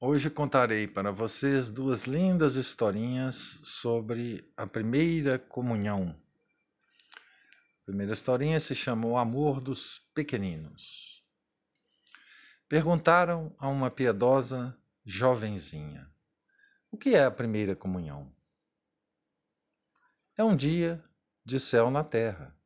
Hoje 0.00 0.30
contarei 0.30 0.86
para 0.86 1.10
vocês 1.10 1.72
duas 1.72 2.04
lindas 2.04 2.54
historinhas 2.54 3.58
sobre 3.64 4.48
a 4.56 4.64
primeira 4.64 5.40
comunhão. 5.40 6.16
A 7.82 7.84
primeira 7.84 8.12
historinha 8.12 8.60
se 8.60 8.76
chama 8.76 9.08
O 9.08 9.18
Amor 9.18 9.60
dos 9.60 9.98
Pequeninos. 10.14 11.20
Perguntaram 12.68 13.52
a 13.58 13.66
uma 13.66 13.90
piedosa 13.90 14.78
jovenzinha: 15.04 16.08
O 16.92 16.96
que 16.96 17.16
é 17.16 17.24
a 17.24 17.30
primeira 17.30 17.74
comunhão? 17.74 18.32
É 20.36 20.44
um 20.44 20.54
dia 20.54 21.04
de 21.44 21.58
céu 21.58 21.90
na 21.90 22.04
terra. 22.04 22.56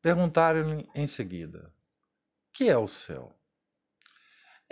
Perguntaram-lhe 0.00 0.88
em 0.94 1.06
seguida: 1.06 1.70
O 2.48 2.52
que 2.54 2.70
é 2.70 2.78
o 2.78 2.88
céu? 2.88 3.38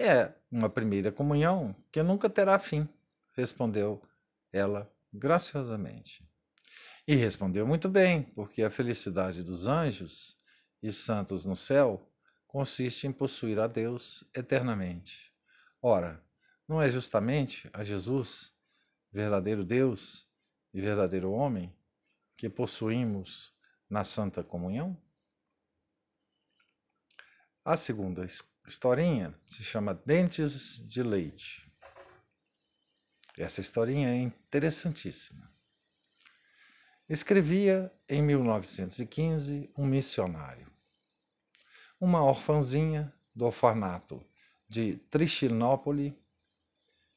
É 0.05 0.35
uma 0.51 0.69
primeira 0.69 1.13
comunhão 1.13 1.77
que 1.93 2.03
nunca 2.03 2.29
terá 2.29 2.59
fim, 2.59 2.89
respondeu 3.35 4.03
ela 4.53 4.93
graciosamente. 5.15 6.29
E 7.07 7.15
respondeu 7.15 7.65
muito 7.65 7.89
bem, 7.89 8.25
porque 8.25 8.65
a 8.65 8.71
felicidade 8.71 9.45
dos 9.45 9.69
anjos 9.69 10.37
e 10.83 10.93
santos 10.93 11.45
no 11.45 11.57
céu 11.57 12.05
consiste 12.49 13.07
em 13.07 13.13
possuir 13.13 13.61
a 13.61 13.69
Deus 13.69 14.25
eternamente. 14.35 15.33
Ora, 15.81 16.21
não 16.67 16.83
é 16.83 16.91
justamente 16.91 17.71
a 17.73 17.85
Jesus, 17.85 18.53
verdadeiro 19.13 19.65
Deus 19.65 20.29
e 20.75 20.81
verdadeiro 20.81 21.31
homem, 21.31 21.73
que 22.37 22.49
possuímos 22.49 23.55
na 23.89 24.03
Santa 24.03 24.43
Comunhão? 24.43 25.01
A 27.65 27.77
segunda 27.77 28.25
historinha 28.67 29.35
se 29.47 29.63
chama 29.63 29.95
Dentes 30.07 30.79
de 30.87 31.03
Leite. 31.03 31.71
Essa 33.37 33.61
historinha 33.61 34.09
é 34.09 34.17
interessantíssima. 34.17 35.51
Escrevia 37.09 37.93
em 38.09 38.23
1915 38.23 39.71
um 39.77 39.87
missionário. 39.87 40.71
Uma 42.01 42.23
orfanzinha 42.23 43.13
do 43.35 43.47
orfanato 43.47 44.25
de 44.69 44.97
Trichinópole, 45.11 46.17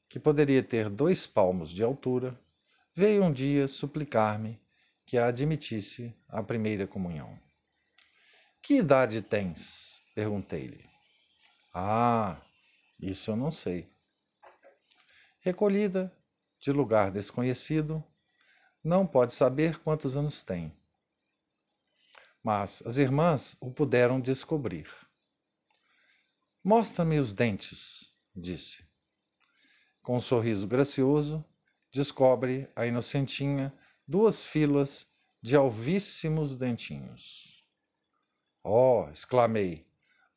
que 0.10 0.20
poderia 0.20 0.64
ter 0.64 0.90
dois 0.90 1.26
palmos 1.28 1.70
de 1.70 1.84
altura, 1.84 2.40
veio 2.94 3.24
um 3.24 3.32
dia 3.32 3.68
suplicar-me 3.68 4.62
que 5.06 5.18
a 5.18 5.28
admitisse 5.28 6.16
à 6.28 6.42
primeira 6.42 6.88
comunhão. 6.88 7.40
Que 8.62 8.76
idade 8.78 9.22
tens? 9.22 10.02
perguntei-lhe. 10.16 10.95
Ah, 11.78 12.42
isso 12.98 13.32
eu 13.32 13.36
não 13.36 13.52
sei. 13.52 13.94
Recolhida 15.42 16.10
de 16.58 16.72
lugar 16.72 17.12
desconhecido, 17.12 18.02
não 18.82 19.06
pode 19.06 19.34
saber 19.34 19.80
quantos 19.80 20.16
anos 20.16 20.42
tem. 20.42 20.74
Mas 22.42 22.82
as 22.86 22.96
irmãs 22.96 23.58
o 23.60 23.70
puderam 23.70 24.22
descobrir. 24.22 24.88
Mostra-me 26.64 27.20
os 27.20 27.34
dentes, 27.34 28.16
disse. 28.34 28.88
Com 30.02 30.16
um 30.16 30.22
sorriso 30.22 30.66
gracioso, 30.66 31.44
descobre 31.92 32.72
a 32.74 32.86
inocentinha 32.86 33.78
duas 34.08 34.46
filas 34.46 35.12
de 35.42 35.58
alvíssimos 35.58 36.56
dentinhos. 36.56 37.68
Oh! 38.64 39.10
exclamei, 39.12 39.86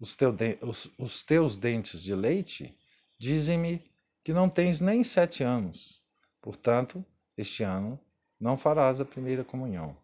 os, 0.00 0.14
teu 0.14 0.34
os, 0.62 0.90
os 0.98 1.22
teus 1.22 1.56
dentes 1.56 2.02
de 2.02 2.14
leite 2.14 2.76
dizem-me 3.18 3.82
que 4.22 4.32
não 4.32 4.48
tens 4.48 4.80
nem 4.80 5.02
sete 5.02 5.42
anos. 5.42 6.02
Portanto, 6.40 7.04
este 7.36 7.62
ano 7.62 7.98
não 8.40 8.56
farás 8.56 9.00
a 9.00 9.04
primeira 9.04 9.44
comunhão. 9.44 9.96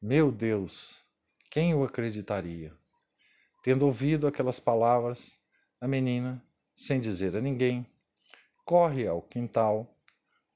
Meu 0.00 0.30
Deus, 0.30 1.04
quem 1.50 1.74
o 1.74 1.84
acreditaria? 1.84 2.72
Tendo 3.62 3.84
ouvido 3.84 4.26
aquelas 4.26 4.60
palavras, 4.60 5.38
a 5.80 5.88
menina, 5.88 6.42
sem 6.74 7.00
dizer 7.00 7.36
a 7.36 7.40
ninguém, 7.40 7.86
corre 8.64 9.06
ao 9.06 9.20
quintal, 9.20 9.92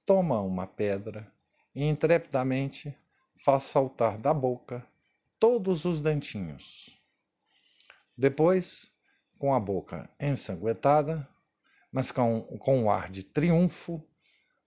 toma 0.07 0.41
uma 0.41 0.67
pedra 0.67 1.31
e 1.75 1.85
intrepidamente 1.85 2.97
faz 3.45 3.65
saltar 3.65 4.21
da 4.21 4.33
boca 4.33 4.87
todos 5.39 5.85
os 5.85 6.01
dentinhos. 6.01 7.02
Depois, 8.17 8.91
com 9.39 9.55
a 9.55 9.61
boca 9.61 10.09
ensanguentada, 10.21 11.29
mas 11.91 12.11
com, 12.11 12.43
com 12.59 12.85
um 12.85 12.91
ar 12.91 13.11
de 13.11 13.23
triunfo, 13.23 14.03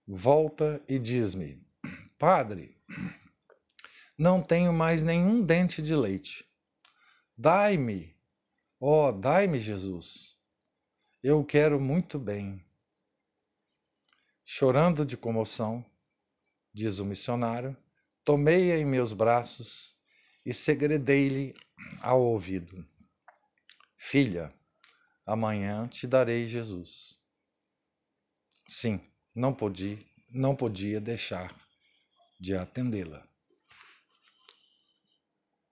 volta 0.06 0.82
e 0.88 0.98
diz-me: 0.98 1.66
Padre, 2.18 2.76
não 4.18 4.42
tenho 4.42 4.72
mais 4.72 5.02
nenhum 5.02 5.42
dente 5.42 5.82
de 5.82 5.94
leite. 5.94 6.46
Dai-me, 7.36 8.16
ó, 8.80 9.08
oh, 9.08 9.12
dai-me, 9.12 9.58
Jesus. 9.58 10.36
Eu 11.22 11.44
quero 11.44 11.80
muito 11.80 12.18
bem. 12.18 12.64
Chorando 14.44 15.04
de 15.04 15.16
comoção, 15.16 15.84
diz 16.72 16.98
o 16.98 17.04
missionário, 17.04 17.76
tomei-a 18.24 18.78
em 18.78 18.84
meus 18.84 19.12
braços 19.12 19.98
e 20.44 20.54
segredei-lhe 20.54 21.54
ao 22.00 22.22
ouvido. 22.22 22.86
Filha, 24.08 24.54
amanhã 25.26 25.88
te 25.88 26.06
darei 26.06 26.46
Jesus. 26.46 27.18
Sim, 28.68 29.00
não 29.34 29.52
podia, 29.52 29.98
não 30.30 30.54
podia 30.54 31.00
deixar 31.00 31.52
de 32.38 32.54
atendê-la. 32.54 33.28